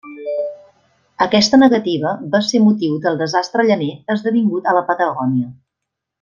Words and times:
Aquesta 1.25 1.59
negativa 1.63 2.13
va 2.37 2.41
ser 2.47 2.61
motiu 2.69 2.95
del 3.05 3.21
desastre 3.21 3.67
llaner 3.69 3.91
esdevingut 4.17 4.73
a 4.73 4.75
la 4.79 4.83
Patagònia. 4.91 5.55